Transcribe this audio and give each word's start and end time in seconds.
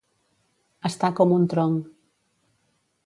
Estar 0.89 1.11
com 1.19 1.35
un 1.37 1.45
tronc. 1.55 1.93